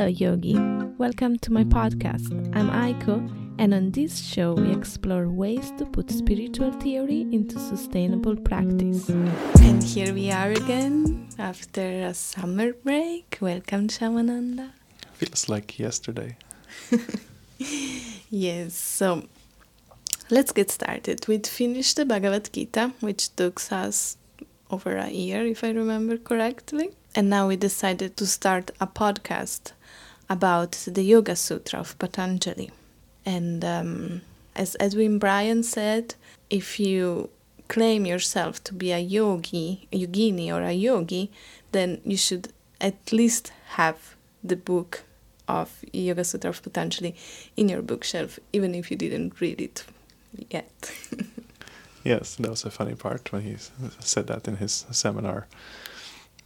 Hello, 0.00 0.12
Yogi. 0.12 0.54
Welcome 0.96 1.38
to 1.40 1.52
my 1.52 1.62
podcast. 1.62 2.32
I'm 2.56 2.70
Aiko, 2.70 3.20
and 3.58 3.74
on 3.74 3.90
this 3.90 4.18
show, 4.18 4.54
we 4.54 4.72
explore 4.72 5.28
ways 5.28 5.72
to 5.76 5.84
put 5.84 6.10
spiritual 6.10 6.72
theory 6.72 7.26
into 7.32 7.58
sustainable 7.58 8.34
practice. 8.34 9.10
And 9.10 9.82
here 9.82 10.14
we 10.14 10.30
are 10.30 10.52
again 10.52 11.28
after 11.38 11.82
a 11.82 12.14
summer 12.14 12.72
break. 12.72 13.36
Welcome, 13.42 13.88
Shamananda. 13.88 14.70
Feels 15.12 15.50
like 15.50 15.78
yesterday. 15.78 16.38
yes, 18.30 18.72
so 18.74 19.28
let's 20.30 20.52
get 20.52 20.70
started. 20.70 21.28
We 21.28 21.40
finished 21.40 21.96
the 21.96 22.06
Bhagavad 22.06 22.48
Gita, 22.50 22.94
which 23.00 23.36
took 23.36 23.60
us 23.70 24.16
over 24.70 24.96
a 24.96 25.10
year, 25.10 25.44
if 25.44 25.62
I 25.62 25.72
remember 25.72 26.16
correctly. 26.16 26.88
And 27.14 27.28
now 27.28 27.48
we 27.48 27.56
decided 27.56 28.16
to 28.16 28.26
start 28.26 28.70
a 28.80 28.86
podcast 28.86 29.72
about 30.28 30.72
the 30.86 31.02
Yoga 31.02 31.34
Sutra 31.34 31.80
of 31.80 31.98
Patanjali. 31.98 32.70
And 33.26 33.64
um, 33.64 34.20
as 34.54 34.76
Edwin 34.78 35.18
Bryant 35.18 35.64
said, 35.64 36.14
if 36.50 36.78
you 36.78 37.30
claim 37.66 38.06
yourself 38.06 38.62
to 38.64 38.74
be 38.74 38.92
a 38.92 38.98
yogi, 38.98 39.88
a 39.92 40.06
yogini, 40.06 40.52
or 40.52 40.62
a 40.62 40.72
yogi, 40.72 41.30
then 41.72 42.00
you 42.04 42.16
should 42.16 42.52
at 42.80 43.12
least 43.12 43.52
have 43.70 44.14
the 44.42 44.56
book 44.56 45.02
of 45.48 45.84
Yoga 45.92 46.24
Sutra 46.24 46.50
of 46.50 46.62
Patanjali 46.62 47.16
in 47.56 47.68
your 47.68 47.82
bookshelf, 47.82 48.38
even 48.52 48.74
if 48.74 48.90
you 48.90 48.96
didn't 48.96 49.40
read 49.40 49.60
it 49.60 49.84
yet. 50.48 50.92
yes, 52.04 52.36
that 52.36 52.50
was 52.50 52.64
a 52.64 52.70
funny 52.70 52.94
part 52.94 53.32
when 53.32 53.42
he 53.42 53.56
said 53.98 54.28
that 54.28 54.46
in 54.46 54.56
his 54.56 54.86
seminar 54.92 55.48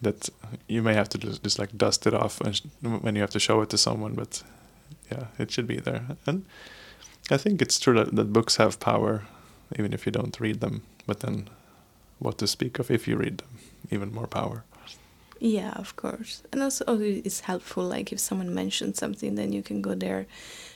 that 0.05 0.29
you 0.69 0.83
may 0.83 0.95
have 0.95 1.09
to 1.11 1.19
just, 1.19 1.59
like 1.59 1.77
dust 1.77 2.07
it 2.07 2.15
off 2.15 2.41
when 2.83 3.15
you 3.15 3.21
have 3.21 3.31
to 3.31 3.41
show 3.41 3.61
it 3.63 3.71
to 3.71 3.79
someone 3.79 4.15
but 4.15 4.43
yeah 5.11 5.27
it 5.39 5.51
should 5.51 5.67
be 5.67 5.77
there. 5.77 6.03
And 6.27 6.45
i 7.31 7.37
think 7.37 7.63
it's 7.63 7.79
true 7.79 7.95
that, 7.95 8.15
that 8.15 8.33
books 8.33 8.57
have 8.57 8.79
power 8.79 9.23
even 9.79 9.93
if 9.93 10.07
you 10.07 10.13
don't 10.13 10.39
read 10.41 10.61
them 10.61 10.83
but 11.07 11.21
then 11.21 11.49
what 12.19 12.39
to 12.39 12.47
speak 12.47 12.79
of 12.79 12.91
if 12.91 13.09
you 13.09 13.17
read 13.17 13.39
them 13.39 13.59
even 13.91 14.15
more 14.15 14.27
power. 14.27 14.65
Yeah 15.41 15.73
of 15.77 15.97
course. 15.97 16.43
And 16.53 16.63
also 16.63 16.85
oh, 16.87 17.01
it's 17.01 17.41
helpful 17.41 17.85
like 17.85 18.13
if 18.13 18.21
someone 18.21 18.55
mentions 18.55 18.99
something 18.99 19.35
then 19.35 19.53
you 19.53 19.63
can 19.63 19.83
go 19.83 19.95
there 19.95 20.27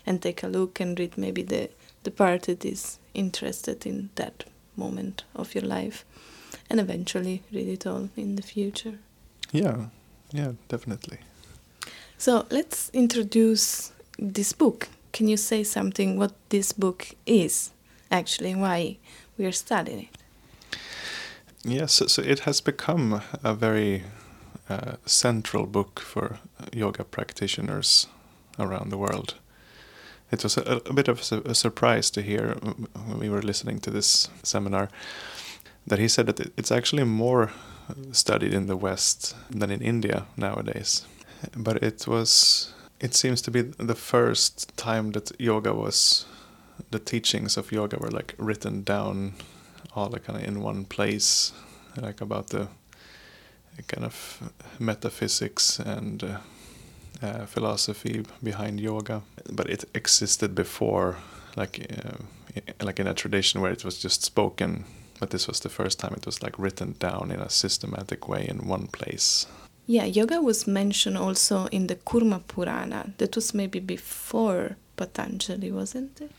and 0.04 0.20
take 0.20 0.42
a 0.42 0.48
look 0.48 0.80
and 0.80 0.98
read 0.98 1.16
maybe 1.16 1.42
the 1.42 1.70
the 2.02 2.10
part 2.10 2.42
that 2.42 2.64
is 2.64 2.98
interested 3.14 3.86
in 3.86 4.10
that 4.16 4.44
moment 4.76 5.24
of 5.34 5.54
your 5.54 5.64
life 5.64 6.04
and 6.70 6.80
eventually 6.80 7.42
read 7.52 7.68
it 7.68 7.86
all 7.86 8.08
in 8.16 8.36
the 8.36 8.42
future 8.42 8.98
yeah, 9.52 9.86
yeah, 10.32 10.52
definitely. 10.68 11.18
So 12.18 12.46
let's 12.50 12.90
introduce 12.92 13.92
this 14.18 14.52
book. 14.52 14.88
Can 15.12 15.28
you 15.28 15.36
say 15.36 15.64
something 15.64 16.18
what 16.18 16.32
this 16.48 16.72
book 16.72 17.14
is 17.26 17.70
actually, 18.10 18.54
why 18.54 18.98
we 19.36 19.46
are 19.46 19.52
studying 19.52 20.00
it? 20.00 20.78
Yes, 21.64 21.94
so, 21.94 22.06
so 22.06 22.22
it 22.22 22.40
has 22.40 22.60
become 22.60 23.22
a 23.44 23.54
very 23.54 24.04
uh, 24.68 24.96
central 25.06 25.66
book 25.66 26.00
for 26.00 26.38
yoga 26.72 27.04
practitioners 27.04 28.06
around 28.58 28.90
the 28.90 28.98
world. 28.98 29.34
It 30.30 30.42
was 30.42 30.56
a, 30.58 30.82
a 30.86 30.92
bit 30.92 31.08
of 31.08 31.20
a, 31.32 31.50
a, 31.50 31.54
surprise 31.54 32.10
to 32.10 32.22
hear 32.22 32.56
when 33.06 33.18
we 33.18 33.28
were 33.30 33.42
listening 33.42 33.78
to 33.80 33.90
this 33.90 34.28
seminar 34.42 34.90
that 35.86 35.98
he 35.98 36.08
said 36.08 36.26
that 36.26 36.52
it's 36.56 36.70
actually 36.70 37.04
more 37.04 37.50
studied 38.12 38.54
in 38.54 38.66
the 38.66 38.76
West 38.76 39.34
than 39.50 39.70
in 39.70 39.80
India 39.82 40.26
nowadays. 40.36 41.06
But 41.56 41.82
it 41.82 42.06
was, 42.06 42.72
it 43.00 43.14
seems 43.14 43.42
to 43.42 43.50
be 43.50 43.62
the 43.62 43.94
first 43.94 44.76
time 44.76 45.12
that 45.12 45.32
yoga 45.40 45.72
was, 45.72 46.26
the 46.90 46.98
teachings 46.98 47.56
of 47.56 47.72
yoga 47.72 47.96
were 47.98 48.10
like 48.10 48.34
written 48.38 48.82
down 48.82 49.34
all 49.94 50.10
kind 50.10 50.38
of 50.40 50.44
in 50.44 50.60
one 50.60 50.84
place, 50.84 51.52
like 51.96 52.20
about 52.20 52.48
the 52.48 52.68
kind 53.86 54.04
of 54.04 54.50
metaphysics 54.78 55.78
and 55.78 56.24
uh, 56.24 56.38
uh, 57.22 57.46
philosophy 57.46 58.24
behind 58.42 58.80
yoga. 58.80 59.22
But 59.50 59.70
it 59.70 59.84
existed 59.94 60.54
before, 60.54 61.16
like 61.56 61.86
uh, 61.90 62.18
like 62.82 63.00
in 63.00 63.06
a 63.06 63.14
tradition 63.14 63.60
where 63.60 63.72
it 63.72 63.84
was 63.84 63.98
just 63.98 64.22
spoken 64.22 64.84
but 65.20 65.30
this 65.30 65.46
was 65.46 65.60
the 65.60 65.68
first 65.68 65.98
time 65.98 66.14
it 66.16 66.26
was 66.26 66.42
like 66.42 66.58
written 66.58 66.94
down 66.98 67.30
in 67.30 67.40
a 67.40 67.50
systematic 67.50 68.28
way 68.28 68.46
in 68.48 68.68
one 68.68 68.86
place. 68.86 69.46
Yeah, 69.86 70.04
yoga 70.04 70.40
was 70.40 70.66
mentioned 70.66 71.16
also 71.16 71.66
in 71.66 71.86
the 71.86 71.96
Kurma 71.96 72.42
Purana. 72.46 73.14
That 73.16 73.34
was 73.34 73.54
maybe 73.54 73.80
before 73.80 74.76
Patanjali, 74.96 75.72
wasn't 75.72 76.20
it? 76.20 76.30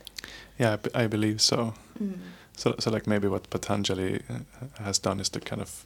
Yeah, 0.59 0.77
I, 0.93 1.07
believe 1.07 1.41
so. 1.41 1.73
Mm. 1.99 2.19
So, 2.55 2.75
so 2.77 2.91
like 2.91 3.07
maybe 3.07 3.27
what 3.27 3.49
Patanjali 3.49 4.21
uh, 4.29 4.83
has 4.83 4.99
done 4.99 5.19
is 5.19 5.29
to 5.29 5.39
kind 5.39 5.61
of 5.61 5.85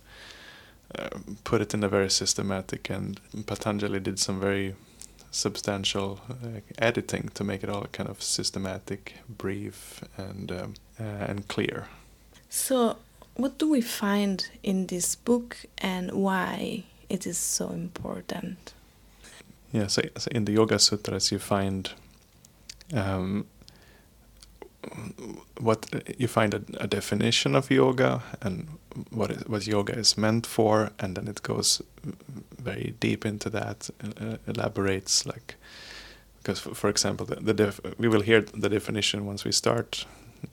uh, 0.98 1.10
put 1.44 1.62
it 1.62 1.74
in 1.74 1.84
a 1.84 1.88
very 1.88 2.10
systematic, 2.10 2.90
and 2.90 3.22
Patanjali 3.46 4.00
did 4.00 4.20
some 4.20 4.40
very 4.40 4.76
substantial 5.32 6.20
uh, 6.30 6.60
editing 6.80 7.30
to 7.34 7.44
make 7.44 7.64
it 7.64 7.70
all 7.70 7.86
kind 7.92 8.10
of 8.10 8.22
systematic, 8.22 9.14
brief, 9.30 10.04
and 10.18 10.52
um, 10.52 10.74
uh, 11.00 11.04
and 11.04 11.48
clear. 11.48 11.88
So, 12.56 12.98
what 13.36 13.58
do 13.58 13.68
we 13.68 13.82
find 13.82 14.48
in 14.62 14.86
this 14.86 15.16
book 15.16 15.58
and 15.80 16.12
why 16.12 16.84
it 17.10 17.26
is 17.26 17.36
so 17.36 17.70
important? 17.70 18.74
Yeah, 19.72 19.88
so, 19.88 20.04
so 20.18 20.30
in 20.32 20.46
the 20.46 20.52
Yoga 20.52 20.78
Sutras, 20.78 21.32
you 21.32 21.40
find 21.40 21.92
um, 22.94 23.48
what 25.60 25.88
you 26.20 26.28
find 26.28 26.54
a, 26.54 26.62
a, 26.80 26.86
definition 26.86 27.56
of 27.56 27.72
yoga 27.72 28.22
and 28.40 28.68
what 29.10 29.32
is, 29.32 29.48
what 29.48 29.66
yoga 29.66 29.98
is 29.98 30.16
meant 30.16 30.46
for, 30.46 30.92
and 31.00 31.18
then 31.18 31.28
it 31.28 31.42
goes 31.42 31.82
very 32.60 32.94
deep 33.00 33.26
into 33.26 33.50
that, 33.50 33.90
uh, 34.22 34.38
elaborates 34.46 35.26
like 35.26 35.56
because 36.38 36.60
for, 36.60 36.76
for 36.76 36.90
example, 36.92 37.26
the, 37.26 37.52
the 37.52 37.96
we 37.98 38.08
will 38.08 38.22
hear 38.22 38.42
the 38.42 38.70
definition 38.70 39.26
once 39.26 39.44
we 39.44 39.52
start. 39.52 40.06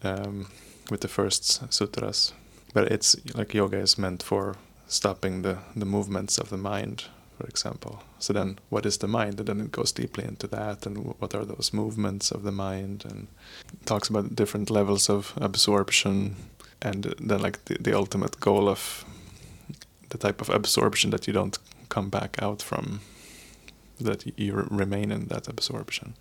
Um, 0.03 0.47
with 0.91 1.01
the 1.01 1.09
first 1.09 1.73
sutras. 1.73 2.33
But 2.73 2.93
it's 2.93 3.17
like 3.34 3.55
yoga 3.55 3.78
is 3.78 3.99
meant 3.99 4.23
for 4.23 4.56
stopping 4.87 5.43
the, 5.43 5.59
the 5.77 5.87
movements 5.87 6.39
of 6.39 6.51
the 6.51 6.56
mind, 6.56 7.05
for 7.39 7.47
example. 7.47 8.03
So 8.19 8.33
then, 8.33 8.59
what 8.69 8.87
is 8.87 8.99
the 8.99 9.09
mind? 9.09 9.39
And 9.41 9.49
then 9.49 9.61
it 9.61 9.73
goes 9.73 9.93
deeply 9.93 10.25
into 10.25 10.47
that, 10.49 10.87
and 10.87 11.15
what 11.19 11.34
are 11.34 11.45
those 11.45 11.73
movements 11.73 12.31
of 12.31 12.43
the 12.43 12.53
mind, 12.53 13.05
and 13.09 13.28
talks 13.87 14.09
about 14.09 14.37
different 14.37 14.71
levels 14.71 15.09
of 15.09 15.33
absorption, 15.37 16.37
and 16.83 17.15
then 17.19 17.41
like 17.41 17.65
the, 17.65 17.77
the 17.81 17.97
ultimate 17.97 18.41
goal 18.41 18.69
of 18.69 19.05
the 20.11 20.19
type 20.19 20.41
of 20.41 20.51
absorption 20.51 21.11
that 21.11 21.27
you 21.27 21.33
don't 21.33 21.59
come 21.89 22.11
back 22.11 22.37
out 22.43 22.62
from, 22.62 23.01
that 24.01 24.39
you 24.39 24.67
remain 24.71 25.11
in 25.11 25.27
that 25.27 25.49
absorption. 25.49 26.15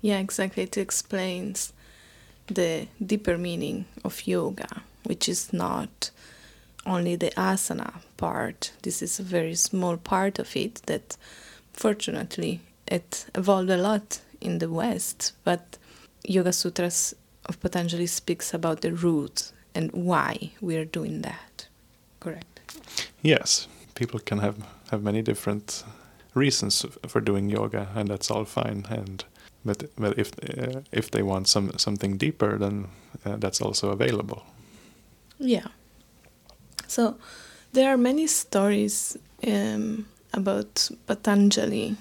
Yeah, 0.00 0.18
exactly. 0.18 0.62
It 0.62 0.76
explains 0.76 1.72
the 2.50 2.86
deeper 3.04 3.38
meaning 3.38 3.86
of 4.04 4.26
yoga, 4.26 4.82
which 5.04 5.28
is 5.28 5.52
not 5.52 6.10
only 6.86 7.16
the 7.16 7.30
asana 7.30 7.92
part. 8.16 8.72
This 8.82 9.02
is 9.02 9.20
a 9.20 9.22
very 9.22 9.54
small 9.54 9.96
part 9.96 10.38
of 10.38 10.56
it 10.56 10.82
that 10.86 11.16
fortunately 11.72 12.60
it 12.86 13.26
evolved 13.34 13.70
a 13.70 13.76
lot 13.76 14.20
in 14.40 14.58
the 14.58 14.68
West, 14.70 15.32
but 15.44 15.78
Yoga 16.24 16.52
Sutras 16.52 17.14
of 17.46 17.60
Patanjali 17.60 18.06
speaks 18.06 18.52
about 18.52 18.80
the 18.80 18.92
root 18.92 19.52
and 19.74 19.90
why 19.92 20.52
we 20.60 20.76
are 20.76 20.84
doing 20.84 21.22
that. 21.22 21.66
Correct? 22.18 22.60
Yes, 23.22 23.68
people 23.94 24.20
can 24.20 24.38
have, 24.38 24.56
have 24.90 25.02
many 25.02 25.22
different 25.22 25.84
reasons 26.34 26.84
for 27.06 27.20
doing 27.20 27.48
yoga, 27.48 27.88
and 27.94 28.08
that's 28.08 28.30
all 28.30 28.44
fine. 28.44 28.86
And 28.88 29.24
but 29.64 29.90
but 29.96 30.18
if 30.18 30.30
uh, 30.42 30.80
if 30.92 31.10
they 31.10 31.22
want 31.22 31.48
some 31.48 31.72
something 31.76 32.16
deeper, 32.16 32.58
then 32.58 32.88
uh, 33.24 33.36
that's 33.36 33.60
also 33.60 33.90
available. 33.90 34.42
Yeah. 35.38 35.68
So 36.86 37.16
there 37.72 37.88
are 37.90 37.96
many 37.96 38.26
stories 38.26 39.16
um, 39.46 40.06
about 40.32 40.90
Patanjali, 41.06 41.96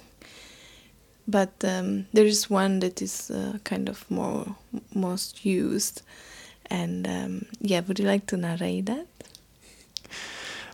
but 1.28 1.54
um, 1.64 2.06
there 2.14 2.26
is 2.26 2.50
one 2.50 2.80
that 2.80 3.02
is 3.02 3.32
uh, 3.32 3.58
kind 3.64 3.90
of 3.90 4.10
more 4.10 4.56
most 4.94 5.46
used. 5.46 6.02
And 6.72 7.08
um, 7.08 7.46
yeah, 7.62 7.82
would 7.88 8.00
you 8.00 8.06
like 8.06 8.28
to 8.28 8.38
narrate 8.38 8.86
that? 8.86 9.08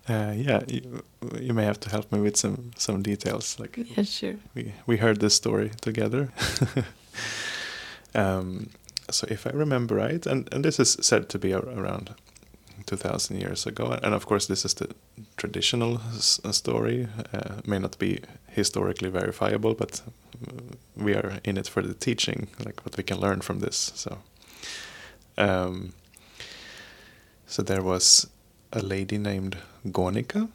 Uh, 0.07 0.33
yeah, 0.35 0.61
you, 0.67 1.03
you, 1.41 1.53
may 1.53 1.65
have 1.65 1.79
to 1.79 1.89
help 1.89 2.11
me 2.11 2.19
with 2.19 2.37
some 2.37 2.71
some 2.77 3.01
details. 3.01 3.59
Like, 3.59 3.77
yeah, 3.77 4.03
sure. 4.03 4.35
We 4.53 4.73
we 4.85 4.97
heard 4.97 5.19
this 5.19 5.33
story 5.33 5.71
together. 5.81 6.29
um, 8.15 8.69
so 9.09 9.27
if 9.29 9.47
I 9.47 9.49
remember 9.49 9.95
right, 9.95 10.27
and 10.27 10.53
and 10.53 10.63
this 10.63 10.79
is 10.79 10.97
said 11.01 11.27
to 11.29 11.39
be 11.39 11.53
around 11.53 12.13
2,000 12.85 13.39
years 13.39 13.65
ago. 13.65 13.97
And 14.03 14.13
of 14.13 14.25
course, 14.25 14.47
this 14.47 14.65
is 14.65 14.73
the 14.75 14.89
traditional 15.37 16.01
s- 16.15 16.39
story, 16.51 17.07
uh, 17.33 17.61
may 17.65 17.79
not 17.79 17.97
be 17.97 18.19
historically 18.47 19.09
verifiable, 19.09 19.73
but 19.73 20.01
uh, 20.47 20.75
we 20.95 21.15
are 21.15 21.39
in 21.43 21.57
it 21.57 21.67
for 21.67 21.81
the 21.81 21.93
teaching, 21.93 22.47
like 22.65 22.85
what 22.85 22.97
we 22.97 23.03
can 23.03 23.19
learn 23.19 23.41
from 23.41 23.59
this. 23.59 23.91
So, 23.95 24.17
um, 25.37 25.93
so 27.47 27.63
there 27.63 27.81
was 27.81 28.27
a 28.75 28.81
lady 28.81 29.18
named 29.18 29.57
Gonika 29.88 30.50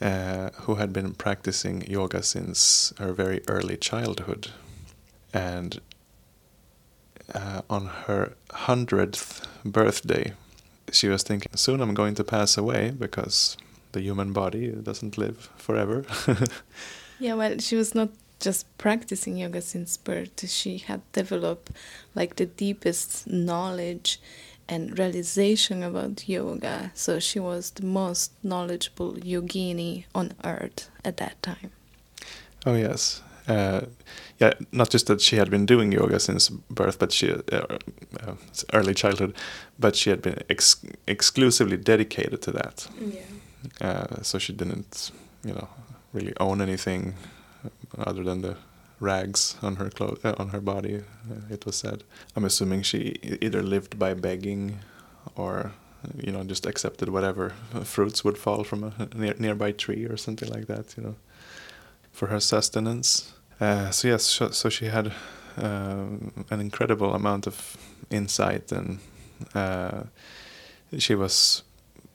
uh, 0.00 0.50
who 0.62 0.76
had 0.76 0.92
been 0.92 1.14
practicing 1.14 1.82
yoga 1.86 2.22
since 2.22 2.92
her 2.98 3.12
very 3.12 3.42
early 3.48 3.76
childhood. 3.76 4.48
And 5.32 5.80
uh, 7.34 7.62
on 7.70 7.86
her 8.06 8.34
hundredth 8.50 9.46
birthday, 9.64 10.32
she 10.92 11.08
was 11.08 11.22
thinking, 11.22 11.52
soon 11.54 11.80
I'm 11.80 11.94
going 11.94 12.14
to 12.16 12.24
pass 12.24 12.58
away 12.58 12.90
because 12.90 13.56
the 13.92 14.00
human 14.00 14.32
body 14.32 14.68
doesn't 14.68 15.16
live 15.18 15.50
forever. 15.56 16.04
Yeah, 17.20 17.34
well, 17.34 17.58
she 17.58 17.76
was 17.76 17.94
not 17.94 18.10
just 18.40 18.66
practicing 18.76 19.36
yoga 19.36 19.60
since 19.62 19.96
birth. 19.96 20.48
She 20.50 20.78
had 20.78 21.00
developed 21.12 21.70
like 22.14 22.36
the 22.36 22.46
deepest 22.46 23.26
knowledge 23.26 24.20
and 24.68 24.98
realization 24.98 25.82
about 25.82 26.28
yoga. 26.28 26.90
So 26.94 27.18
she 27.20 27.38
was 27.40 27.70
the 27.70 27.84
most 27.84 28.32
knowledgeable 28.42 29.14
yogini 29.14 30.04
on 30.14 30.32
earth 30.44 30.90
at 31.04 31.16
that 31.18 31.42
time. 31.42 31.70
oh, 32.66 32.74
yes. 32.74 33.22
Uh, 33.46 33.82
yeah, 34.38 34.54
not 34.72 34.88
just 34.90 35.06
that 35.06 35.20
she 35.20 35.36
had 35.36 35.50
been 35.50 35.66
doing 35.66 35.92
yoga 35.92 36.18
since 36.18 36.48
birth, 36.48 36.98
but 36.98 37.12
she, 37.12 37.30
uh, 37.30 37.40
uh, 37.52 38.34
early 38.72 38.94
childhood, 38.94 39.34
but 39.78 39.94
she 39.94 40.10
had 40.10 40.22
been 40.22 40.42
ex- 40.48 40.84
exclusively 41.06 41.76
dedicated 41.76 42.40
to 42.42 42.50
that. 42.52 42.88
Yeah. 42.98 43.20
Uh, 43.80 44.22
so 44.22 44.38
she 44.38 44.52
didn't, 44.54 45.10
you 45.44 45.52
know, 45.52 45.68
really 46.14 46.32
own 46.40 46.62
anything 46.62 47.14
other 47.98 48.24
than 48.24 48.40
the 48.40 48.56
rags 49.04 49.56
on 49.62 49.76
her 49.76 49.90
clo- 49.90 50.18
uh, 50.24 50.34
on 50.38 50.48
her 50.48 50.60
body. 50.60 50.96
Uh, 51.30 51.54
it 51.54 51.64
was 51.66 51.76
said. 51.76 52.02
I'm 52.34 52.44
assuming 52.44 52.82
she 52.82 53.16
either 53.40 53.62
lived 53.62 53.98
by 53.98 54.14
begging, 54.14 54.80
or 55.36 55.72
you 56.22 56.32
know, 56.32 56.44
just 56.44 56.66
accepted 56.66 57.08
whatever 57.08 57.50
fruits 57.84 58.24
would 58.24 58.38
fall 58.38 58.64
from 58.64 58.84
a 58.84 59.08
near- 59.14 59.36
nearby 59.38 59.72
tree 59.72 60.04
or 60.04 60.16
something 60.16 60.50
like 60.50 60.66
that. 60.66 60.96
You 60.96 61.02
know, 61.04 61.16
for 62.12 62.28
her 62.28 62.40
sustenance. 62.40 63.32
Uh, 63.60 63.90
so 63.90 64.08
yes, 64.08 64.24
so, 64.24 64.68
she 64.68 64.86
had 64.86 65.12
um, 65.56 66.44
an 66.50 66.60
incredible 66.60 67.14
amount 67.14 67.46
of 67.46 67.76
insight, 68.10 68.72
and 68.72 68.98
uh, 69.54 70.02
she 70.98 71.14
was 71.14 71.62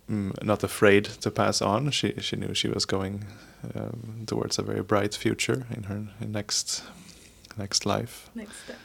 not 0.10 0.64
afraid 0.64 1.06
to 1.22 1.32
pass 1.32 1.62
on. 1.62 1.92
She 1.92 2.14
she 2.20 2.36
knew 2.36 2.54
she 2.54 2.68
was 2.68 2.86
going 2.86 3.26
um, 3.76 4.26
towards 4.26 4.60
a 4.60 4.64
very 4.64 4.82
bright 4.82 5.16
future 5.16 5.66
in 5.76 5.84
her 5.84 6.08
next 6.20 6.84
next 7.58 7.86
life. 7.86 8.30
Next 8.36 8.64
step. 8.64 8.78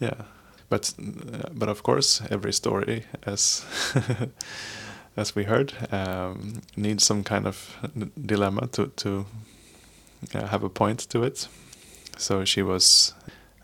Yeah, 0.00 0.24
but 0.68 0.94
uh, 0.98 1.50
but 1.52 1.68
of 1.68 1.82
course, 1.82 2.22
every 2.30 2.52
story, 2.52 3.04
as 3.26 3.64
as 5.16 5.36
we 5.36 5.44
heard, 5.44 5.72
um, 5.92 6.62
needs 6.76 7.04
some 7.04 7.22
kind 7.22 7.46
of 7.46 7.76
dilemma 8.26 8.66
to 8.68 8.86
to 8.86 9.26
uh, 10.34 10.46
have 10.46 10.64
a 10.64 10.68
point 10.68 11.08
to 11.10 11.22
it. 11.22 11.48
So 12.16 12.44
she 12.44 12.62
was 12.62 13.14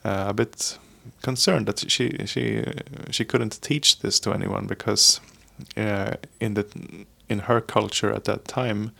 uh, 0.05 0.27
a 0.29 0.35
bit 0.35 0.79
concerned 1.23 1.67
that 1.67 1.91
she 1.91 2.27
she 2.27 2.65
she 3.11 3.25
couldn't 3.25 3.61
teach 3.63 3.99
this 4.01 4.21
to 4.21 4.33
anyone 4.33 4.67
because 4.67 5.21
uh, 5.77 6.13
in 6.41 6.55
the 6.55 6.67
in 7.29 7.41
her 7.41 7.61
culture 7.61 8.11
at 8.15 8.25
that 8.25 8.45
time, 8.45 8.91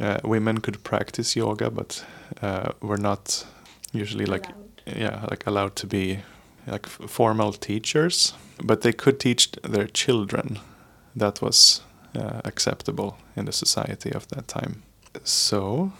uh, 0.00 0.18
women 0.24 0.60
could 0.60 0.82
practice 0.84 1.36
yoga, 1.36 1.70
but 1.70 2.04
uh, 2.42 2.72
were 2.80 2.98
not 2.98 3.46
usually 3.92 4.26
like 4.26 4.48
yeah 4.96 5.24
like 5.30 5.46
allowed 5.46 5.74
to 5.76 5.86
be 5.86 6.18
like 6.66 6.86
f- 6.86 7.10
formal 7.10 7.52
teachers 7.52 8.34
but 8.64 8.80
they 8.80 8.92
could 8.92 9.18
teach 9.18 9.50
their 9.62 9.86
children 9.86 10.58
that 11.16 11.40
was 11.42 11.82
uh, 12.14 12.40
acceptable 12.44 13.16
in 13.36 13.44
the 13.46 13.52
society 13.52 14.12
of 14.12 14.26
that 14.28 14.46
time 14.48 14.82
so 15.24 15.92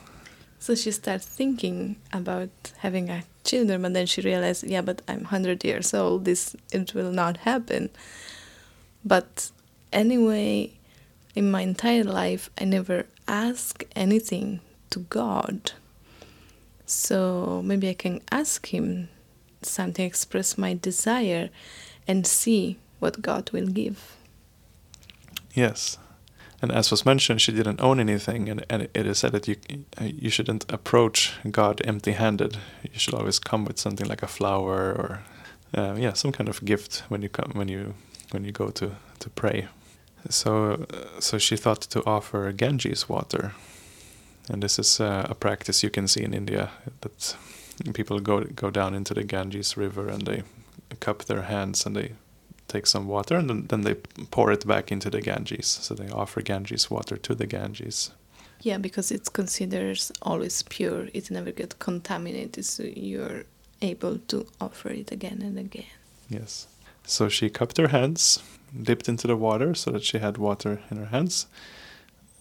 So 0.59 0.75
she 0.75 0.91
starts 0.93 1.27
thinking 1.37 1.97
about 2.13 2.51
having 2.79 3.11
a 3.11 3.23
children, 3.45 3.83
but 3.83 3.93
then 3.93 4.07
she 4.07 4.23
realized, 4.23 4.65
yeah, 4.65 4.85
but 4.85 5.03
I'm 5.07 5.25
hundred 5.25 5.65
years 5.65 5.95
old. 5.95 6.25
This 6.25 6.57
it 6.73 6.95
will 6.95 7.13
not 7.13 7.37
happen. 7.37 7.91
But 9.07 9.51
anyway, 9.93 10.73
in 11.35 11.51
my 11.51 11.63
entire 11.63 12.05
life, 12.05 12.51
I 12.61 12.65
never 12.65 13.07
asked 13.29 13.85
anything 13.95 14.61
to 14.91 15.01
God. 15.01 15.73
So 16.87 17.63
maybe 17.65 17.89
I 17.89 17.95
can 17.95 18.21
ask 18.31 18.67
Him 18.75 19.09
something, 19.63 20.05
express 20.07 20.59
my 20.59 20.75
desire, 20.75 21.51
and 22.09 22.27
see 22.27 22.79
what 23.01 23.23
God 23.23 23.51
will 23.53 23.69
give. 23.69 23.99
yes 25.55 25.99
and 26.63 26.71
as 26.73 26.91
was 26.91 27.05
mentioned 27.07 27.41
she 27.41 27.53
didn't 27.53 27.81
own 27.81 27.99
anything 28.01 28.49
and, 28.51 28.65
and 28.71 28.83
it 28.95 29.07
is 29.07 29.19
said 29.19 29.33
that 29.33 29.49
you 29.49 29.57
you 30.25 30.31
shouldn't 30.31 30.65
approach 30.73 31.33
god 31.51 31.81
empty-handed 31.85 32.53
you 32.93 32.99
should 33.03 33.15
always 33.15 33.39
come 33.39 33.65
with 33.65 33.79
something 33.79 34.09
like 34.09 34.23
a 34.23 34.27
flower 34.27 34.79
or 35.01 35.09
uh, 35.79 35.95
yeah 36.05 36.13
some 36.15 36.33
kind 36.33 36.49
of 36.49 36.61
gift 36.65 37.03
when 37.09 37.23
you 37.23 37.29
come 37.29 37.51
when 37.55 37.69
you 37.69 37.95
when 38.31 38.45
you 38.45 38.53
go 38.53 38.71
to 38.71 38.91
to 39.19 39.31
pray 39.31 39.69
so 40.29 40.73
uh, 40.73 41.21
so 41.21 41.39
she 41.39 41.57
thought 41.57 41.81
to 41.81 42.03
offer 42.05 42.53
Ganges 42.53 43.09
water 43.09 43.53
and 44.49 44.63
this 44.63 44.79
is 44.79 45.01
uh, 45.01 45.27
a 45.29 45.35
practice 45.35 45.83
you 45.83 45.91
can 45.91 46.09
see 46.09 46.23
in 46.23 46.35
India 46.35 46.71
that 47.01 47.37
people 47.95 48.21
go 48.21 48.45
go 48.55 48.71
down 48.71 48.95
into 48.95 49.15
the 49.15 49.25
Ganges 49.25 49.77
river 49.77 50.09
and 50.09 50.27
they 50.27 50.43
cup 51.01 51.25
their 51.25 51.43
hands 51.43 51.87
and 51.87 51.97
they 51.97 52.13
take 52.69 52.87
some 52.87 53.07
water 53.07 53.37
and 53.37 53.49
then, 53.49 53.67
then 53.69 53.83
they 53.83 53.95
pour 54.31 54.53
it 54.53 54.67
back 54.67 54.91
into 54.91 55.11
the 55.11 55.21
Ganges 55.21 55.67
so 55.67 55.95
they 55.95 56.11
offer 56.11 56.43
Ganges 56.43 56.91
water 56.91 57.17
to 57.17 57.35
the 57.35 57.47
Ganges 57.47 58.11
Yeah, 58.63 58.79
because 58.79 59.13
it's 59.13 59.29
considered 59.29 60.01
always 60.23 60.63
pure. 60.63 61.09
It 61.13 61.31
never 61.31 61.53
gets 61.53 61.75
contaminated, 61.75 62.65
so 62.65 62.83
you're 62.83 63.45
able 63.83 64.19
to 64.29 64.47
offer 64.61 64.89
it 64.91 65.13
again 65.13 65.43
and 65.43 65.59
again. 65.59 65.93
Yes. 66.29 66.67
So 67.07 67.29
she 67.29 67.49
cupped 67.49 67.79
her 67.79 67.89
hands, 67.89 68.43
dipped 68.83 69.09
into 69.09 69.27
the 69.27 69.37
water 69.37 69.75
so 69.75 69.91
that 69.93 70.03
she 70.05 70.19
had 70.19 70.37
water 70.39 70.81
in 70.91 70.97
her 70.99 71.07
hands. 71.07 71.47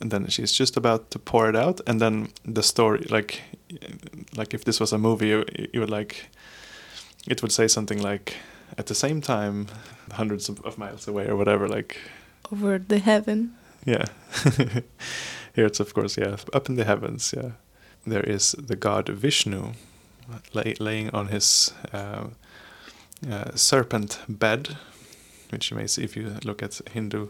And 0.01 0.11
then 0.11 0.27
she's 0.27 0.51
just 0.51 0.75
about 0.75 1.11
to 1.11 1.19
pour 1.19 1.47
it 1.49 1.55
out 1.55 1.79
and 1.87 2.01
then 2.01 2.27
the 2.43 2.61
story 2.61 3.05
like 3.09 3.41
like 4.35 4.53
if 4.53 4.65
this 4.65 4.79
was 4.79 4.91
a 4.93 4.97
movie 4.97 5.27
you, 5.27 5.45
you 5.73 5.79
would 5.79 5.89
like 5.89 6.27
it 7.27 7.41
would 7.41 7.51
say 7.53 7.67
something 7.67 8.01
like 8.01 8.35
at 8.77 8.87
the 8.87 8.93
same 8.95 9.21
time 9.21 9.67
hundreds 10.11 10.49
of, 10.49 10.77
miles 10.77 11.07
away 11.07 11.27
or 11.27 11.37
whatever 11.37 11.67
like 11.69 11.97
Over 12.51 12.77
the 12.77 12.99
heaven. 12.99 13.55
yeah. 13.85 14.05
Here 15.55 15.65
it's 15.65 15.79
of 15.79 15.93
course 15.93 16.17
yeah 16.17 16.35
up 16.53 16.67
in 16.69 16.75
the 16.75 16.83
heavens 16.85 17.33
yeah. 17.35 17.51
There 18.05 18.23
is 18.35 18.51
the 18.67 18.75
god 18.75 19.07
Vishnu 19.09 19.73
lay, 20.53 20.73
laying 20.79 21.09
on 21.11 21.27
his 21.27 21.73
uh, 21.93 22.25
uh, 23.29 23.55
serpent 23.55 24.19
bed, 24.27 24.77
which 25.51 25.71
you 25.71 25.77
may 25.77 25.87
see 25.87 26.03
if 26.03 26.15
you 26.15 26.35
look 26.43 26.63
at 26.63 26.81
Hindu 26.91 27.29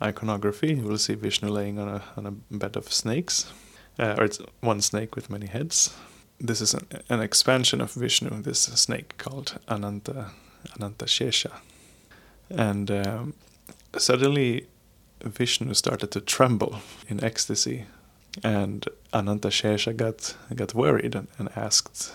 iconography. 0.00 0.74
You 0.74 0.84
will 0.84 0.98
see 0.98 1.14
Vishnu 1.14 1.48
laying 1.48 1.78
on 1.78 1.88
a 1.88 2.02
on 2.16 2.26
a 2.26 2.56
bed 2.56 2.76
of 2.76 2.92
snakes, 2.92 3.52
uh, 3.98 4.14
or 4.18 4.24
it's 4.24 4.40
one 4.60 4.80
snake 4.80 5.14
with 5.16 5.30
many 5.30 5.46
heads. 5.46 5.94
This 6.40 6.60
is 6.60 6.74
an, 6.74 6.86
an 7.08 7.20
expansion 7.20 7.80
of 7.80 7.92
Vishnu, 7.92 8.42
this 8.42 8.62
snake 8.62 9.16
called 9.16 9.58
Ananta 9.68 10.30
Ananta 10.74 11.06
Shesha, 11.06 11.52
and 12.50 12.90
um, 12.90 13.34
suddenly 13.96 14.66
Vishnu 15.24 15.74
started 15.74 16.10
to 16.10 16.20
tremble 16.20 16.80
in 17.08 17.22
ecstasy, 17.22 17.86
and 18.42 18.88
Ananta 19.12 19.48
Shesha 19.48 19.96
got 19.96 20.36
got 20.54 20.74
worried 20.74 21.14
and, 21.14 21.28
and 21.38 21.48
asked, 21.56 22.12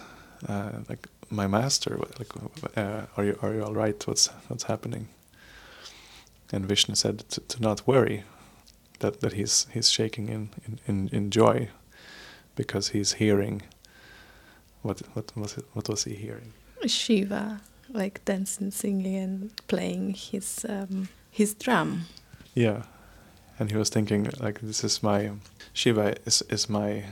uh, 0.49 0.71
like, 0.89 1.07
"My 1.29 1.47
master, 1.47 1.97
like, 2.19 2.31
uh, 2.77 3.05
are 3.15 3.23
you 3.23 3.39
are 3.41 3.53
you 3.53 3.63
all 3.63 3.73
right? 3.73 4.07
What's 4.07 4.27
what's 4.47 4.63
happening?" 4.63 5.07
And 6.53 6.65
Vishnu 6.65 6.95
said 6.95 7.19
to, 7.29 7.41
to 7.41 7.61
not 7.61 7.87
worry, 7.87 8.23
that 8.99 9.21
that 9.21 9.33
he's 9.33 9.67
he's 9.73 9.91
shaking 9.91 10.29
in, 10.29 10.49
in, 10.65 10.79
in, 10.87 11.09
in 11.11 11.31
joy, 11.31 11.69
because 12.55 12.89
he's 12.89 13.13
hearing. 13.13 13.61
What 14.81 15.01
what 15.13 15.35
was 15.35 15.57
it? 15.57 15.65
What 15.73 15.89
was 15.89 16.03
he 16.03 16.15
hearing? 16.15 16.53
Shiva, 16.85 17.61
like 17.89 18.23
dancing, 18.25 18.71
singing, 18.71 19.15
and 19.15 19.67
playing 19.67 20.13
his 20.13 20.65
um, 20.69 21.09
his 21.31 21.53
drum. 21.53 22.05
Yeah, 22.53 22.83
and 23.59 23.71
he 23.71 23.77
was 23.77 23.89
thinking 23.89 24.29
like 24.39 24.61
this 24.61 24.83
is 24.83 25.03
my 25.03 25.31
Shiva 25.73 26.15
is 26.25 26.41
is 26.49 26.69
my 26.69 27.03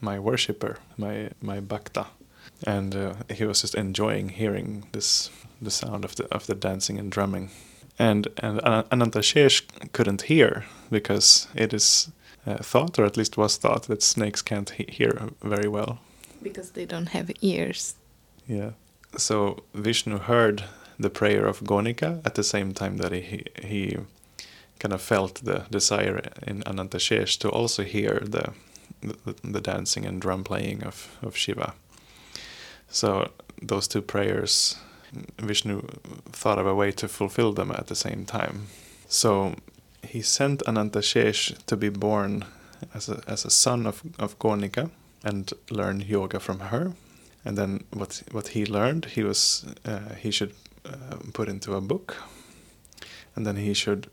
my 0.00 0.18
worshipper, 0.18 0.78
my 0.96 1.30
my 1.40 1.60
bhakta, 1.60 2.06
and 2.66 2.94
uh, 2.94 3.14
he 3.34 3.44
was 3.44 3.60
just 3.62 3.74
enjoying 3.74 4.30
hearing 4.30 4.84
this 4.92 5.30
the 5.60 5.70
sound 5.70 6.04
of 6.04 6.16
the 6.16 6.26
of 6.34 6.46
the 6.46 6.54
dancing 6.54 6.98
and 6.98 7.10
drumming, 7.12 7.50
and 7.98 8.28
and 8.42 8.60
Ana- 8.64 8.84
Anantashesh 8.90 9.62
couldn't 9.92 10.22
hear 10.22 10.64
because 10.90 11.48
it 11.54 11.72
is 11.72 12.10
uh, 12.46 12.56
thought, 12.56 12.98
or 12.98 13.04
at 13.04 13.16
least 13.16 13.36
was 13.36 13.56
thought, 13.56 13.82
that 13.84 14.02
snakes 14.02 14.42
can't 14.42 14.70
he- 14.70 14.86
hear 14.88 15.30
very 15.42 15.68
well. 15.68 15.98
Because 16.42 16.72
they 16.72 16.86
don't 16.86 17.08
have 17.10 17.30
ears. 17.40 17.94
Yeah. 18.48 18.70
So 19.16 19.62
Vishnu 19.74 20.18
heard 20.18 20.64
the 20.98 21.10
prayer 21.10 21.46
of 21.46 21.60
Gonika 21.60 22.20
at 22.24 22.34
the 22.34 22.42
same 22.42 22.72
time 22.72 22.96
that 22.98 23.12
he 23.12 23.44
he 23.62 23.96
kind 24.78 24.92
of 24.94 25.00
felt 25.02 25.44
the 25.44 25.64
desire 25.70 26.22
in 26.46 26.62
Anantashesh 26.62 27.38
to 27.38 27.48
also 27.48 27.82
hear 27.84 28.20
the 28.24 28.52
the, 29.02 29.34
the 29.44 29.60
dancing 29.60 30.06
and 30.06 30.20
drum 30.20 30.44
playing 30.44 30.84
of, 30.84 31.16
of 31.22 31.36
Shiva. 31.36 31.74
So 32.92 33.30
those 33.60 33.88
two 33.88 34.02
prayers, 34.02 34.76
Vishnu 35.38 35.82
thought 36.30 36.58
of 36.58 36.66
a 36.66 36.74
way 36.74 36.92
to 36.92 37.08
fulfill 37.08 37.52
them 37.52 37.70
at 37.70 37.86
the 37.86 37.96
same 37.96 38.24
time. 38.24 38.66
So 39.08 39.54
he 40.02 40.22
sent 40.22 40.62
Anantashesh 40.66 41.64
to 41.66 41.76
be 41.76 41.88
born 41.88 42.44
as 42.94 43.08
a, 43.08 43.22
as 43.26 43.44
a 43.44 43.50
son 43.50 43.86
of, 43.86 44.02
of 44.18 44.38
Gonika 44.38 44.90
and 45.24 45.52
learn 45.70 46.00
yoga 46.00 46.38
from 46.38 46.60
her. 46.60 46.92
And 47.44 47.58
then 47.58 47.84
what 47.92 48.22
what 48.30 48.48
he 48.48 48.64
learned, 48.66 49.06
he 49.06 49.24
was 49.24 49.64
uh, 49.84 50.14
he 50.14 50.30
should 50.30 50.54
uh, 50.84 51.16
put 51.32 51.48
into 51.48 51.74
a 51.74 51.80
book, 51.80 52.16
and 53.34 53.44
then 53.44 53.56
he 53.56 53.74
should 53.74 54.06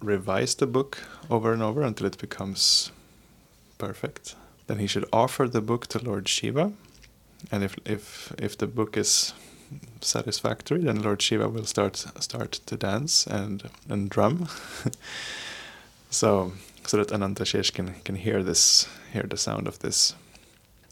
revise 0.00 0.54
the 0.54 0.66
book 0.66 0.98
over 1.28 1.52
and 1.52 1.62
over 1.62 1.82
until 1.82 2.06
it 2.06 2.16
becomes 2.18 2.90
perfect. 3.76 4.34
Then 4.66 4.78
he 4.78 4.86
should 4.86 5.04
offer 5.12 5.48
the 5.48 5.60
book 5.60 5.88
to 5.88 5.98
Lord 5.98 6.26
Shiva, 6.26 6.72
and 7.50 7.64
if 7.64 7.76
if 7.84 8.32
if 8.38 8.56
the 8.56 8.66
book 8.66 8.96
is 8.96 9.34
satisfactory, 10.00 10.82
then 10.82 11.02
Lord 11.02 11.22
Shiva 11.22 11.48
will 11.48 11.64
start 11.64 11.96
start 12.20 12.52
to 12.66 12.76
dance 12.76 13.26
and 13.26 13.70
and 13.88 14.10
drum. 14.10 14.48
so 16.10 16.52
so 16.86 16.96
that 16.96 17.08
Anantashesh 17.08 17.72
can 17.72 17.94
can 18.04 18.16
hear 18.16 18.42
this 18.42 18.88
hear 19.12 19.22
the 19.22 19.36
sound 19.36 19.68
of 19.68 19.78
this. 19.78 20.14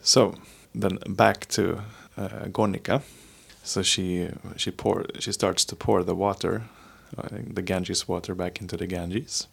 So 0.02 0.35
then 0.75 0.99
back 1.07 1.47
to 1.49 1.83
uh, 2.17 2.49
Gonika. 2.50 3.02
So 3.62 3.83
she 3.83 4.28
she 4.57 4.71
pour 4.71 5.05
she 5.19 5.33
starts 5.33 5.64
to 5.67 5.76
pour 5.76 6.02
the 6.05 6.14
water, 6.14 6.62
uh, 7.17 7.28
the 7.55 7.62
Ganges 7.62 8.09
water 8.09 8.35
back 8.35 8.61
into 8.61 8.76
the 8.76 8.87
Ganges, 8.87 9.47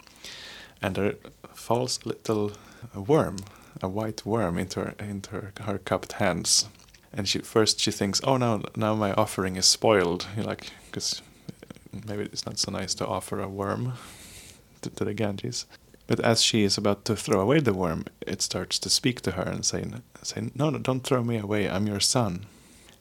and 0.81 0.95
there 0.95 1.15
falls 1.53 1.99
little 2.05 2.51
worm, 2.95 3.37
a 3.81 3.89
white 3.89 4.25
worm 4.25 4.57
into 4.57 4.79
her 4.79 4.95
into 4.99 5.31
her, 5.31 5.53
her 5.61 5.77
cupped 5.79 6.13
hands, 6.13 6.69
and 7.15 7.27
she 7.27 7.39
first 7.39 7.79
she 7.79 7.91
thinks, 7.91 8.21
oh 8.23 8.37
no, 8.37 8.61
now 8.75 8.93
my 8.95 9.13
offering 9.13 9.55
is 9.55 9.65
spoiled, 9.65 10.27
like 10.37 10.71
because 10.87 11.21
maybe 12.07 12.23
it's 12.23 12.45
not 12.45 12.59
so 12.59 12.71
nice 12.71 12.93
to 12.95 13.07
offer 13.07 13.39
a 13.39 13.47
worm 13.47 13.93
to, 14.81 14.89
to 14.89 15.05
the 15.05 15.13
Ganges. 15.13 15.65
But 16.07 16.19
as 16.19 16.43
she 16.43 16.63
is 16.63 16.77
about 16.77 17.05
to 17.05 17.15
throw 17.15 17.39
away 17.41 17.59
the 17.59 17.73
worm, 17.73 18.05
it 18.21 18.41
starts 18.41 18.77
to 18.79 18.89
speak 18.89 19.21
to 19.21 19.31
her 19.31 19.41
and 19.43 19.65
say, 19.65 19.83
say 20.21 20.51
no, 20.53 20.69
no, 20.69 20.77
don't 20.77 21.03
throw 21.03 21.23
me 21.23 21.37
away. 21.37 21.67
I'm 21.67 21.87
your 21.87 21.99
son. 21.99 22.45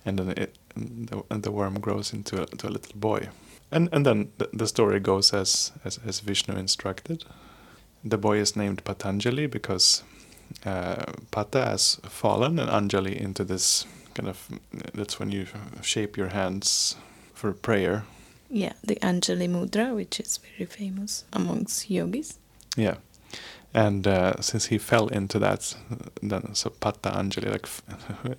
And 0.07 0.19
then 0.19 0.31
it, 0.31 0.57
the, 0.75 1.23
and 1.31 1.43
the 1.43 1.51
worm 1.51 1.81
grows 1.81 2.13
into 2.13 2.41
a, 2.41 2.47
a 2.67 2.71
little 2.71 2.99
boy. 2.99 3.29
And 3.71 3.89
and 3.93 4.07
then 4.07 4.31
the, 4.39 4.49
the 4.53 4.67
story 4.67 5.01
goes 5.01 5.35
as, 5.35 5.73
as 5.85 5.99
as 6.07 6.21
Vishnu 6.21 6.57
instructed. 6.57 7.25
The 8.05 8.19
boy 8.19 8.39
is 8.39 8.57
named 8.57 8.85
Patanjali 8.85 9.47
because 9.47 10.03
uh, 10.65 11.05
Pata 11.31 11.65
has 11.65 11.97
fallen 12.05 12.59
and 12.59 12.71
Anjali 12.71 13.17
into 13.17 13.45
this 13.45 13.87
kind 14.15 14.29
of 14.29 14.49
that's 14.95 15.19
when 15.19 15.31
you 15.31 15.47
shape 15.83 16.17
your 16.17 16.29
hands 16.29 16.97
for 17.35 17.53
prayer. 17.53 18.05
Yeah, 18.51 18.75
the 18.85 18.97
Anjali 18.97 19.49
Mudra, 19.49 19.95
which 19.95 20.21
is 20.21 20.39
very 20.39 20.67
famous 20.67 21.25
amongst 21.33 21.91
yogis. 21.91 22.39
Yeah, 22.77 22.97
and 23.73 24.07
uh, 24.07 24.41
since 24.41 24.67
he 24.67 24.79
fell 24.79 25.09
into 25.09 25.39
that, 25.41 25.75
then 26.23 26.55
so 26.55 26.71
Patta 26.71 27.11
Anjali, 27.11 27.51
like 27.51 27.69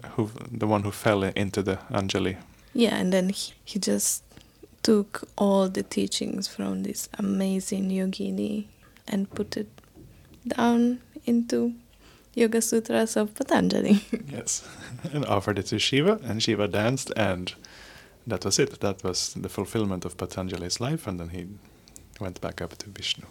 who 0.16 0.32
the 0.52 0.68
one 0.68 0.84
who 0.84 0.92
fell 0.92 1.24
into 1.24 1.62
the 1.62 1.78
Anjali. 1.92 2.38
Yeah, 2.74 2.96
and 2.96 3.12
then 3.12 3.30
he, 3.30 3.54
he 3.64 3.80
just 3.80 4.24
took 4.84 5.28
all 5.38 5.68
the 5.68 5.84
teachings 5.84 6.48
from 6.48 6.84
this 6.84 7.10
amazing 7.18 7.90
yogini 7.90 8.68
and 9.08 9.30
put 9.32 9.58
it 9.58 9.68
down 10.48 11.00
into 11.26 11.74
Yoga 12.36 12.62
Sutras 12.62 13.16
of 13.18 13.34
Patanjali. 13.34 14.02
Yes, 14.32 14.68
and 15.14 15.26
offered 15.26 15.58
it 15.60 15.68
to 15.68 15.80
Shiva, 15.80 16.20
and 16.24 16.44
Shiva 16.44 16.68
danced, 16.68 17.12
and 17.16 17.54
that 18.28 18.44
was 18.46 18.60
it. 18.60 18.80
That 18.82 19.04
was 19.04 19.34
the 19.34 19.50
fulfillment 19.50 20.06
of 20.06 20.18
Patanjali's 20.18 20.80
life, 20.80 21.08
and 21.08 21.20
then 21.20 21.30
he 21.30 21.48
went 22.20 22.42
back 22.42 22.62
up 22.62 22.78
to 22.78 22.90
Vishnu. 22.90 23.26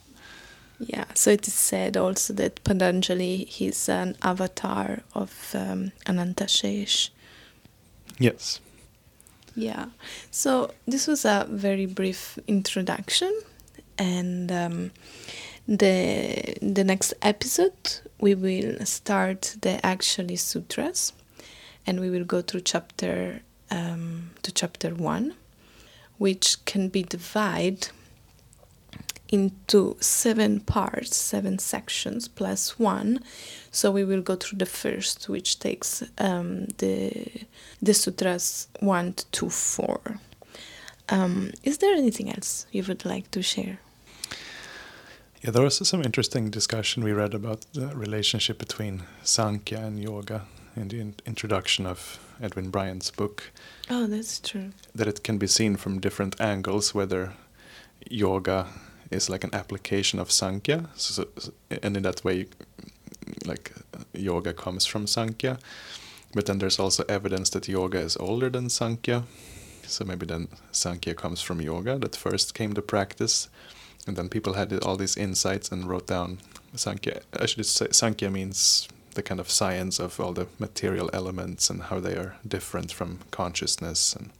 yeah, 0.80 1.04
so 1.14 1.30
it 1.30 1.46
is 1.46 1.54
said 1.54 1.96
also 1.96 2.32
that 2.34 2.62
Patanjali 2.64 3.48
is 3.60 3.88
an 3.88 4.16
avatar 4.22 5.00
of 5.14 5.54
um, 5.54 5.92
Anantashesh. 6.06 7.10
Yes. 8.18 8.60
Yeah, 9.56 9.86
so 10.30 10.70
this 10.86 11.06
was 11.06 11.24
a 11.24 11.46
very 11.48 11.86
brief 11.86 12.38
introduction, 12.48 13.32
and 13.98 14.50
um, 14.50 14.90
the 15.68 16.56
the 16.60 16.84
next 16.84 17.14
episode 17.22 18.00
we 18.20 18.34
will 18.34 18.84
start 18.86 19.56
the 19.60 19.84
actually 19.84 20.36
sutras, 20.36 21.12
and 21.86 22.00
we 22.00 22.10
will 22.10 22.24
go 22.24 22.42
through 22.42 22.62
chapter 22.62 23.42
um, 23.70 24.30
to 24.42 24.52
chapter 24.52 24.94
one, 24.94 25.34
which 26.18 26.64
can 26.64 26.88
be 26.88 27.02
divided 27.02 27.88
into 29.28 29.96
seven 30.00 30.60
parts, 30.60 31.16
seven 31.16 31.58
sections 31.58 32.28
plus 32.28 32.78
one. 32.78 33.18
So 33.72 33.90
we 33.90 34.04
will 34.04 34.22
go 34.22 34.36
through 34.36 34.58
the 34.58 34.66
first, 34.66 35.28
which 35.28 35.58
takes 35.58 36.02
um, 36.18 36.66
the 36.78 37.46
the 37.82 37.94
sutras 37.94 38.68
one 38.80 39.14
to 39.32 39.50
four. 39.50 40.20
Um, 41.08 41.50
is 41.62 41.78
there 41.78 41.94
anything 41.94 42.30
else 42.30 42.66
you 42.70 42.84
would 42.84 43.04
like 43.04 43.30
to 43.32 43.42
share? 43.42 43.78
Yeah, 45.44 45.50
there 45.50 45.62
was 45.62 45.86
some 45.86 46.00
interesting 46.02 46.48
discussion 46.48 47.04
we 47.04 47.12
read 47.12 47.34
about 47.34 47.66
the 47.74 47.88
relationship 47.88 48.58
between 48.58 49.02
Sankhya 49.24 49.78
and 49.78 50.02
yoga 50.02 50.46
in 50.74 50.88
the 50.88 51.00
in- 51.00 51.16
introduction 51.26 51.84
of 51.84 52.18
Edwin 52.40 52.70
Bryant's 52.70 53.10
book. 53.10 53.52
Oh, 53.90 54.06
that's 54.06 54.40
true. 54.40 54.70
That 54.94 55.06
it 55.06 55.22
can 55.22 55.36
be 55.36 55.46
seen 55.46 55.76
from 55.76 56.00
different 56.00 56.40
angles, 56.40 56.94
whether 56.94 57.34
yoga 58.08 58.68
is 59.10 59.28
like 59.28 59.44
an 59.44 59.54
application 59.54 60.18
of 60.18 60.32
Sankhya, 60.32 60.88
so, 60.94 61.26
so- 61.36 61.52
and 61.82 61.94
in 61.94 62.04
that 62.04 62.24
way, 62.24 62.46
like 63.44 63.70
yoga 64.14 64.54
comes 64.54 64.86
from 64.86 65.06
Sankhya. 65.06 65.58
But 66.32 66.46
then 66.46 66.56
there's 66.56 66.78
also 66.78 67.04
evidence 67.06 67.50
that 67.50 67.68
yoga 67.68 67.98
is 67.98 68.16
older 68.16 68.48
than 68.48 68.70
Sankhya. 68.70 69.24
So 69.86 70.06
maybe 70.06 70.24
then 70.24 70.48
Sankhya 70.72 71.12
comes 71.12 71.42
from 71.42 71.60
yoga 71.60 71.98
that 71.98 72.16
first 72.16 72.54
came 72.54 72.72
to 72.72 72.80
practice, 72.80 73.50
and 74.06 74.16
then 74.16 74.28
people 74.28 74.54
had 74.54 74.72
all 74.82 74.96
these 74.96 75.16
insights 75.16 75.70
and 75.72 75.88
wrote 75.88 76.06
down 76.06 76.38
Sankhya. 76.74 77.22
I 77.38 77.46
should 77.46 77.66
say 77.66 77.88
Sankhya 77.90 78.30
means 78.30 78.88
the 79.14 79.22
kind 79.22 79.40
of 79.40 79.50
science 79.50 80.00
of 80.00 80.18
all 80.20 80.32
the 80.32 80.48
material 80.58 81.08
elements 81.12 81.70
and 81.70 81.84
how 81.84 82.00
they 82.00 82.16
are 82.16 82.36
different 82.46 82.92
from 82.92 83.20
consciousness 83.30 84.14
and 84.14 84.30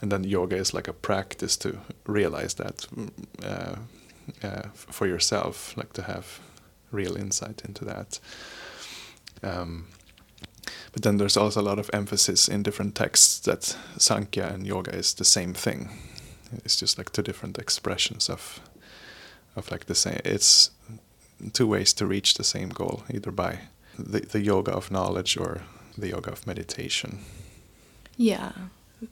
and 0.00 0.12
then 0.12 0.24
yoga 0.24 0.56
is 0.56 0.72
like 0.72 0.86
a 0.86 0.92
practice 0.92 1.56
to 1.56 1.78
realize 2.06 2.54
that 2.54 2.86
mm, 2.94 3.10
uh, 3.42 3.76
uh, 4.42 4.68
for 4.74 5.06
yourself, 5.06 5.76
like 5.76 5.92
to 5.94 6.02
have 6.02 6.40
real 6.90 7.16
insight 7.16 7.62
into 7.64 7.84
that. 7.84 8.18
Um, 9.42 9.86
but 10.92 11.02
then 11.02 11.16
there's 11.16 11.36
also 11.36 11.60
a 11.60 11.62
lot 11.62 11.78
of 11.78 11.90
emphasis 11.92 12.48
in 12.48 12.62
different 12.62 12.94
texts 12.94 13.38
that 13.40 13.76
Sankhya 13.96 14.48
and 14.48 14.66
yoga 14.66 14.94
is 14.94 15.14
the 15.14 15.24
same 15.24 15.54
thing. 15.54 15.90
It's 16.64 16.76
just 16.76 16.98
like 16.98 17.12
two 17.12 17.22
different 17.22 17.58
expressions 17.58 18.30
of 18.30 18.60
of 19.56 19.70
like 19.70 19.86
the 19.86 19.94
same. 19.94 20.20
It's 20.24 20.70
two 21.52 21.66
ways 21.66 21.92
to 21.94 22.06
reach 22.06 22.34
the 22.34 22.44
same 22.44 22.68
goal, 22.70 23.02
either 23.10 23.30
by 23.30 23.58
the, 23.98 24.20
the 24.20 24.40
yoga 24.40 24.72
of 24.72 24.90
knowledge 24.90 25.36
or 25.36 25.62
the 25.96 26.08
yoga 26.08 26.30
of 26.30 26.46
meditation. 26.46 27.18
Yeah. 28.16 28.52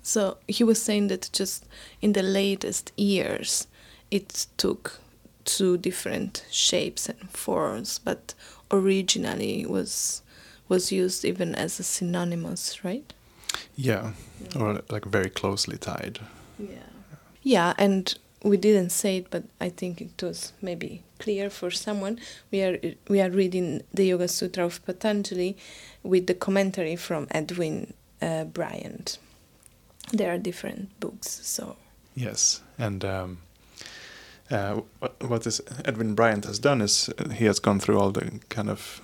So 0.02 0.36
he 0.48 0.64
was 0.64 0.82
saying 0.82 1.08
that 1.08 1.30
just 1.32 1.64
in 2.00 2.12
the 2.12 2.22
latest 2.22 2.92
years, 2.96 3.66
it 4.10 4.46
took 4.56 5.00
two 5.44 5.76
different 5.78 6.44
shapes 6.50 7.08
and 7.08 7.30
forms, 7.30 7.98
but 7.98 8.34
originally 8.70 9.64
was 9.66 10.22
was 10.68 10.90
used 10.90 11.24
even 11.24 11.54
as 11.54 11.78
a 11.78 11.84
synonymous, 11.84 12.84
right? 12.84 13.12
Yeah, 13.76 14.12
or 14.56 14.80
like 14.90 15.04
very 15.04 15.30
closely 15.30 15.78
tied. 15.78 16.18
Yeah. 16.58 16.95
Yeah, 17.46 17.74
and 17.78 18.12
we 18.42 18.56
didn't 18.56 18.90
say 18.90 19.18
it, 19.18 19.30
but 19.30 19.44
I 19.60 19.68
think 19.68 20.00
it 20.00 20.20
was 20.20 20.52
maybe 20.60 21.04
clear 21.20 21.48
for 21.48 21.70
someone. 21.70 22.18
We 22.50 22.62
are 22.62 22.76
we 23.08 23.20
are 23.20 23.30
reading 23.30 23.82
the 23.94 24.06
Yoga 24.06 24.26
Sutra 24.26 24.64
of 24.64 24.84
Patanjali 24.84 25.56
with 26.02 26.26
the 26.26 26.34
commentary 26.34 26.96
from 26.96 27.28
Edwin 27.30 27.94
uh, 28.20 28.44
Bryant. 28.44 29.18
There 30.12 30.34
are 30.34 30.38
different 30.38 30.98
books, 30.98 31.40
so 31.46 31.76
Yes, 32.16 32.62
and 32.78 33.04
um, 33.04 33.38
uh, 34.50 34.80
what 35.20 35.44
this 35.44 35.60
Edwin 35.84 36.16
Bryant 36.16 36.46
has 36.46 36.58
done 36.58 36.82
is 36.82 37.10
he 37.32 37.44
has 37.44 37.60
gone 37.60 37.78
through 37.78 38.00
all 38.00 38.10
the 38.10 38.40
kind 38.48 38.68
of 38.68 39.00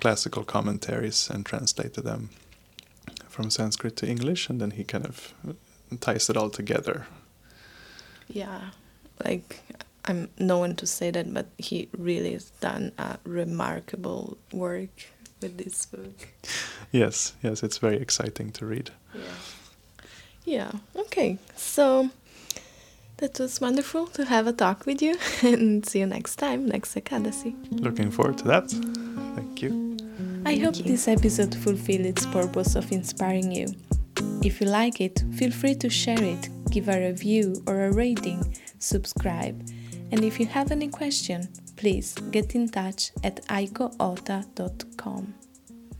classical 0.00 0.44
commentaries 0.44 1.28
and 1.28 1.44
translated 1.44 2.04
them 2.04 2.30
from 3.28 3.50
Sanskrit 3.50 3.96
to 3.96 4.08
English, 4.08 4.48
and 4.48 4.62
then 4.62 4.70
he 4.70 4.82
kind 4.82 5.04
of 5.04 5.34
ties 6.00 6.30
it 6.30 6.38
all 6.38 6.48
together. 6.48 7.06
Yeah, 8.32 8.70
like 9.24 9.62
I'm 10.04 10.28
no 10.38 10.58
one 10.58 10.74
to 10.76 10.86
say 10.86 11.10
that, 11.10 11.32
but 11.32 11.46
he 11.58 11.88
really 11.96 12.32
has 12.32 12.50
done 12.60 12.92
a 12.98 13.18
remarkable 13.24 14.38
work 14.52 14.90
with 15.40 15.58
this 15.58 15.86
book. 15.86 16.28
Yes, 16.94 17.32
yes, 17.42 17.62
it's 17.62 17.78
very 17.78 17.96
exciting 17.96 18.50
to 18.52 18.66
read. 18.66 18.90
Yeah. 19.14 19.22
Yeah. 20.44 20.72
Okay. 20.94 21.38
So 21.56 22.10
that 23.16 23.38
was 23.38 23.62
wonderful 23.62 24.08
to 24.08 24.26
have 24.26 24.46
a 24.46 24.52
talk 24.52 24.84
with 24.84 25.00
you, 25.00 25.16
and 25.42 25.86
see 25.86 26.00
you 26.00 26.06
next 26.06 26.36
time, 26.36 26.66
next 26.66 26.94
Ekadasi. 26.94 27.54
Looking 27.80 28.10
forward 28.10 28.36
to 28.38 28.44
that. 28.48 28.70
Thank 29.36 29.62
you. 29.62 29.96
I 30.44 30.56
hope 30.56 30.74
this 30.74 31.08
episode 31.08 31.54
fulfilled 31.54 32.04
its 32.04 32.26
purpose 32.26 32.74
of 32.74 32.92
inspiring 32.92 33.52
you. 33.52 33.68
If 34.42 34.60
you 34.60 34.66
like 34.66 35.00
it, 35.00 35.22
feel 35.38 35.52
free 35.52 35.76
to 35.76 35.88
share 35.88 36.22
it, 36.22 36.48
give 36.72 36.88
a 36.88 36.98
review 36.98 37.62
or 37.66 37.84
a 37.84 37.92
rating, 37.92 38.56
subscribe, 38.78 39.68
and 40.10 40.24
if 40.24 40.40
you 40.40 40.46
have 40.46 40.72
any 40.72 40.88
question, 40.88 41.48
please 41.76 42.14
get 42.30 42.54
in 42.54 42.68
touch 42.68 43.12
at 43.22 43.44
aikoota.com. 43.46 45.34